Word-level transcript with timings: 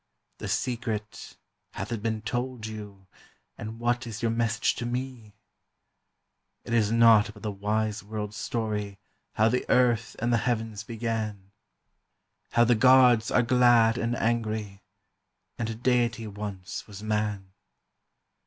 "The 0.39 0.47
Secret, 0.47 1.37
hath 1.73 1.91
it 1.91 2.01
been 2.01 2.23
told 2.23 2.65
you, 2.65 3.05
and 3.55 3.77
what 3.79 4.07
is 4.07 4.23
your 4.23 4.31
message 4.31 4.73
to 4.77 4.85
me?" 4.87 5.35
It 6.65 6.73
is 6.73 6.91
naught 6.91 7.31
but 7.35 7.43
the 7.43 7.51
wide 7.51 8.01
world 8.01 8.33
story 8.33 8.97
how 9.35 9.47
the 9.47 9.63
earth 9.69 10.15
and 10.17 10.33
the 10.33 10.37
heavens 10.37 10.83
began, 10.83 11.51
How 12.53 12.63
the 12.63 12.73
gods 12.73 13.29
are 13.29 13.43
glad 13.43 13.99
and 13.99 14.15
angry, 14.15 14.81
and 15.59 15.69
a 15.69 15.75
Deity 15.75 16.25
once 16.25 16.87
was 16.87 17.03
man. 17.03 17.51